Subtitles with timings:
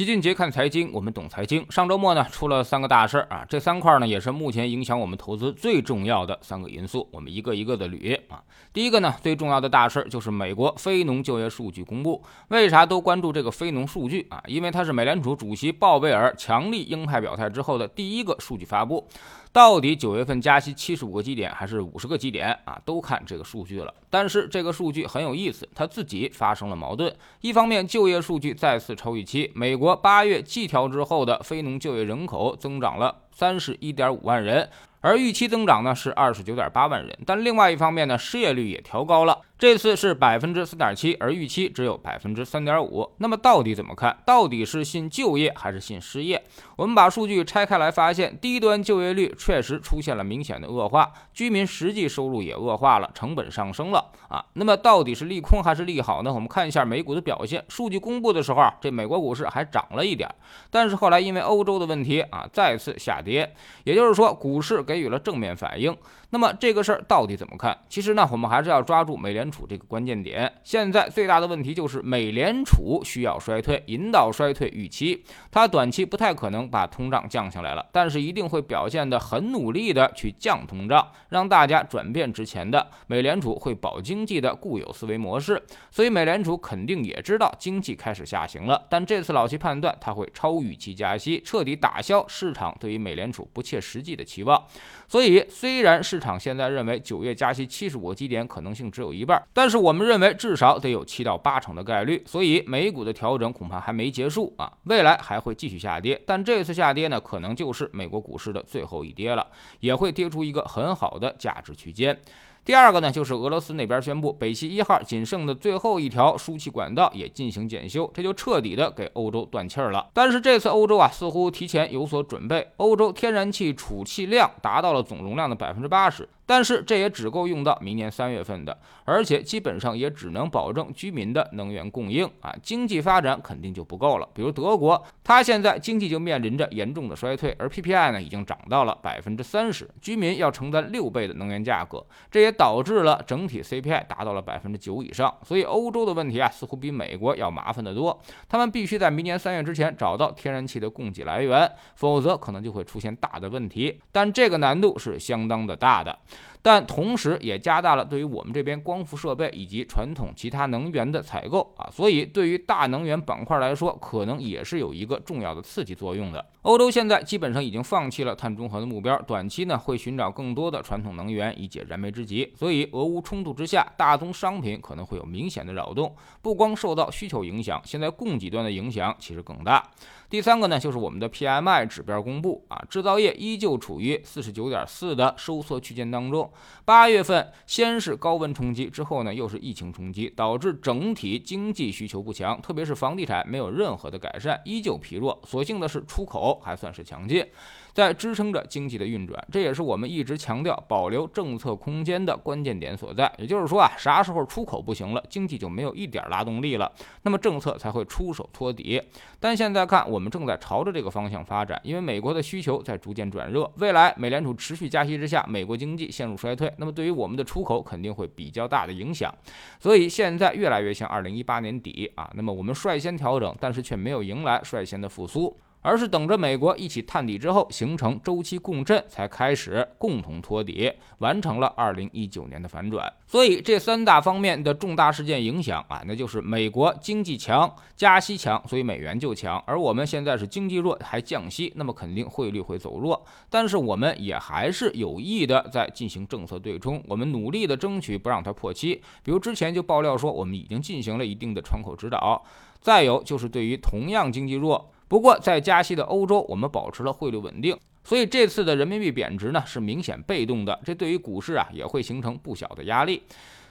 [0.00, 1.62] 齐俊杰看财经，我们懂财经。
[1.68, 7.06] 上周末呢，出了三个大事儿啊，这三块呢也是目前影响我们投资最重要的三个因素。
[7.12, 8.42] 我们一个一个的捋啊。
[8.72, 12.24] 第一个呢，最重要的大事儿就是美国非农就业数据公布。
[12.48, 14.42] 为啥都关注这个非农数据啊？
[14.46, 19.06] 因为它是美联储主席鲍威尔强力鹰派表态之后的第一个数据发布。
[19.52, 22.80] 到底九月份加息七十五个基点还是五十个基点啊？
[22.84, 23.92] 都看这个数据了。
[24.08, 27.12] 但是这个数据很有意思，它自己发生了矛盾。
[27.40, 34.68] 一方面，就业数据再次超预期，美国八月季调之后的非农就业人口增长了三十一点五万人。
[35.00, 43.10] 而预期增长呢是二十九点八万人，但另外一方面呢，失业率也调高了，这次是百分之四点七，而预期只有百分之三点五。
[43.16, 44.18] 那么到底怎么看？
[44.26, 46.42] 到底是信就业还是信失业？
[46.76, 54.44] 我们把数据拆开来，发现低端就业率确实出现了明显的恶化，居民实际收入也恶化了，成本上升了啊。
[54.52, 56.30] 那么到底是利空还是利好呢？
[56.30, 57.64] 我们看一下美股的表现。
[57.70, 60.28] 数据公布的时候啊，这美国股市还涨了一点，
[60.70, 63.50] 但是后来因为欧洲的问题啊，再次下跌。
[63.84, 64.84] 也就是说，股市。
[64.90, 65.96] 给予了正面反应。
[66.30, 67.78] 那么这个事儿到底怎么看？
[67.88, 70.52] 其实呢，我们还是要抓住美联储这个关键点。
[70.64, 75.24] 现在最大的问题就是美联储需要衰退，引导衰退预期。
[75.52, 85.62] 它短期不太可能把通胀降下来了，但是一定会表现得很努力的去降通胀，让大家转变之前的美联储会保经济的固有思维模式。
[85.92, 94.60] 所以美联储肯定也知道经济开始下行了，但这次老齐判断它会超预期加息，彻底打消市场对于美联储不切实际的期望。
[95.08, 102.22] 所以虽然市场现在认为九月加息七十五个基点可能性只有一半，但是我们认为至少得有七到八成的概率。
[102.24, 106.20] 所以美股的调整恐怕还没结束啊，未来还会继续下跌。
[106.24, 109.46] 但这次下跌呢，可能就是美国股市的最后一跌了，
[109.80, 112.16] 也会跌出一个很好的价值区间。
[112.64, 120.08] 第二个呢，就是俄罗斯那边宣布北溪一号仅剩的最后一条输气管道也进行检修，这就彻底的给欧洲断气儿了。
[120.12, 126.28] 但是这次欧洲啊，似乎提前有所准备，欧洲天然气储气量达到了总容量的百分之八十。
[126.46, 134.28] 但是这也只够用到明年三月份的，而且基本上也只能保证居民的能源供应啊，经济发展肯定就不够了。
[134.34, 145.34] 比如德国，它现在经济就面临着严重的衰退，而 PPI 呢已经涨到了百分之三十，居民要承担六倍的能源价格，这也导致了整体 CPI 达到了百分之九以上。
[145.44, 148.20] 所以欧洲的问题啊，似乎比美国要麻烦得多。
[148.48, 154.00] 他们必须在明年三月之前找到天然气的供给来源，否则可能就会出现大的问题。
[154.12, 156.18] 但这个难度是相当的大的。
[156.62, 166.44] 但同时也加大了对于我们这边光伏设备以及传统其他能源的采购啊，所以对于大能源板块来说，可能也是有一个重要的刺激作用的。
[166.62, 172.52] 欧洲现在基本上已经放弃了碳中和的目标，短期呢会寻找更多的传统能源以解燃眉之急。
[172.54, 179.82] 所以俄乌冲突之下，大宗商品可能会有明显的扰动，不光受到需求影响，现在供给端的影响其实更大。
[180.30, 186.48] 第三个呢，就是我们的 PMI 指标公布啊，制造业依旧处于四十九点四的收缩区间当中。
[186.84, 195.36] 八月份先是高温冲击，之后呢又是疫情冲击，导致整体经济需求不强，特别是房地产没有任何的改善，依旧疲弱。
[195.44, 197.44] 所幸的是出口还算是强劲。
[197.92, 203.30] 在支撑着经济的运转，这也是我们一直强调保留政策空间的关键点所在。
[203.36, 206.90] 也就是说啊，啥时候出口不行了，经济就没有一点拉动力了，
[207.22, 209.02] 那么政策才会出手托底。
[209.40, 213.72] 但现在看，我我们正在朝着这个方向发展，因为美国的需求在逐渐转热。
[213.78, 219.34] 未来美联储持续加息之下，美国经济陷入衰退，那么对于我们的出口肯定会比较大的影响。
[219.78, 225.58] 所以现在越来越像二零一八年底啊，那么我们率先调整，但是却没有迎来率先的复苏。
[225.82, 233.10] 而是等着美国一起探底之后，形成周期共振，才开始共同托底，完成了二零一九年的反转。
[233.26, 243.24] 所以这三大方面的重大事件影响啊，那就是美国经济强，加息强，所以美元就强；而我们现在是经济弱，还降息，那么肯定汇率会走弱。
[243.48, 249.00] 但是我们也还是有意的在进行政策对冲，我们努力的争取不让它破七。
[249.22, 252.44] 比如之前就爆料说，我们已经进行了一定的窗口指导。
[252.80, 254.90] 再有就是对于同样经济弱。
[255.10, 263.24] 不过，在加息的欧洲，我们保持了汇率稳定，所以这次的人民币贬值呢是明显被动的，这对于股市啊也会形成不小的压力。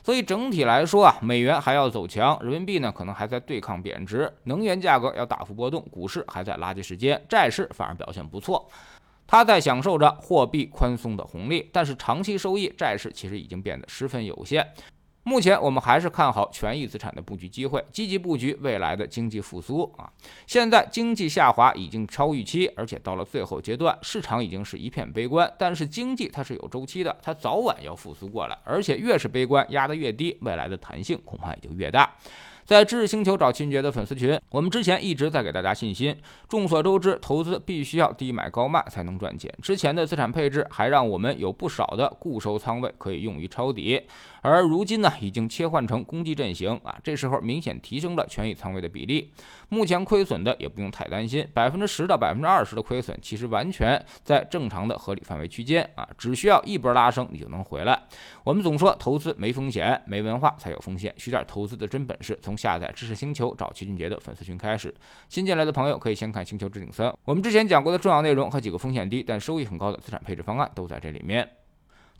[0.04, 8.70] 所以整体来说啊，美元还要走强，人民币呢可能还在对抗贬值，能源价格要大幅波动，股市还在垃圾时间，债市反而表现不错，
[9.26, 14.68] 它在享受着货币宽松的红利，但是长期收益，债市其实已经变得十分有限。
[15.30, 20.12] 目前我们还是看好权益资产的布局机会，积极布局未来的经济复苏啊！
[20.48, 25.48] 现在经济下滑已经超预期，而且到了最后阶段，市场已经是一片悲观。
[25.60, 32.12] 但是经济它是有周期的，它早晚要复苏过来，而且越是悲观压得越低，未来的弹性恐怕也就越大。
[32.70, 36.16] 在知识星球找齐俊杰的粉丝群，我们之前一直在给大家信心。
[36.48, 39.52] 众所周知，投资必须要低买高卖才能赚钱。
[39.60, 44.00] 之前的资产配置还让我们有不少的固收仓位可以用于抄底，
[44.44, 49.32] 而如今呢，已经切换成攻击阵型啊，这时候明显提升了权益仓位的比例。
[49.70, 58.00] 目前亏损的也不用太担心，百分之十到百分之二十的亏损其实完全在正常的合理范围区间啊，只需要一波拉升你就能回来。
[58.44, 64.94] 我们总说投资没风险，没文化才有风险，学点投资的真本事，从下载知识星球找齐俊杰的粉丝群开始。
[65.30, 71.48] 新进来的朋友可以先看星球置顶三，我们之前讲过的重要内容和几个风险低但收益很高的资产配置方案都在这里面。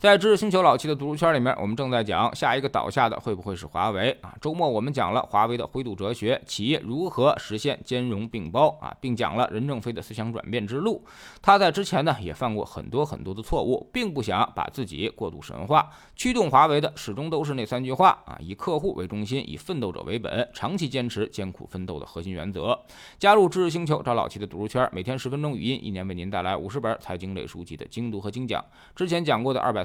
[0.00, 4.34] 在知识星球老七的读书圈里面，我们正在讲下一个倒下的会不会是华为啊？
[4.40, 11.04] 周末我们讲了华为的灰度哲学，企业如何实现兼容并包啊，并讲了任正非的思想转变之路。
[11.42, 15.90] 他在之前呢也犯过很多很多的错误，并不想把自己过度神化。
[16.16, 22.80] 驱动华为的始终都是那三句话啊：以客户为中心，以奋斗者为本，长期坚持艰苦奋斗的核心原则。
[23.18, 28.64] 加入知识星球找老七的读书圈，每天十分钟语音，一年为您带来五十本财经类书籍的精读和精讲。
[28.96, 29.84] 之前讲过的二百。